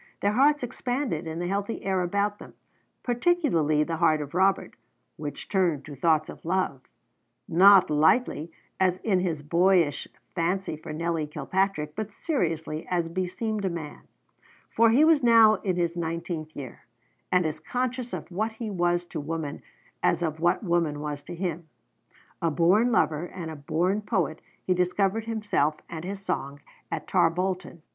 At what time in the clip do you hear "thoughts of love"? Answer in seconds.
5.95-6.81